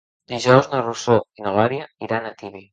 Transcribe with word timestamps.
Dijous 0.31 0.69
na 0.71 0.79
Rosó 0.87 1.19
i 1.41 1.47
n'Eulàlia 1.47 1.89
iran 2.09 2.29
a 2.33 2.37
Tibi. 2.43 2.67